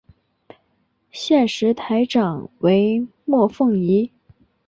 [1.11, 4.09] 现时台长为莫凤仪。